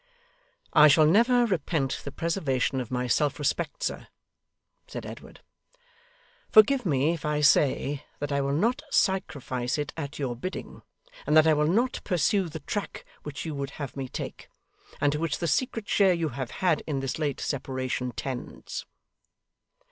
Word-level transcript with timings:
'I 0.73 0.87
shall 0.87 1.05
never 1.05 1.45
repent 1.45 2.01
the 2.03 2.11
preservation 2.11 2.81
of 2.81 2.89
my 2.89 3.05
self 3.05 3.37
respect, 3.37 3.83
sir,' 3.83 4.07
said 4.87 5.05
Edward. 5.05 5.41
'Forgive 6.49 6.87
me 6.87 7.13
if 7.13 7.23
I 7.23 7.41
say 7.41 8.03
that 8.17 8.31
I 8.31 8.41
will 8.41 8.51
not 8.51 8.81
sacrifice 8.89 9.77
it 9.77 9.93
at 9.95 10.17
your 10.17 10.35
bidding, 10.35 10.81
and 11.27 11.37
that 11.37 11.45
I 11.45 11.53
will 11.53 11.67
not 11.67 12.01
pursue 12.03 12.49
the 12.49 12.61
track 12.61 13.05
which 13.21 13.45
you 13.45 13.53
would 13.53 13.69
have 13.77 13.95
me 13.95 14.07
take, 14.09 14.49
and 14.99 15.11
to 15.11 15.19
which 15.19 15.37
the 15.37 15.47
secret 15.47 15.87
share 15.87 16.13
you 16.13 16.29
have 16.29 16.49
had 16.49 16.81
in 16.87 16.99
this 17.01 17.19
late 17.19 17.39
separation 17.39 18.11
tends. 18.11 18.87